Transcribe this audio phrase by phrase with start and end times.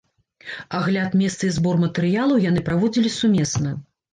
[0.77, 3.79] Агляд месца і збор матэрыялаў яны праводзілі сумесна.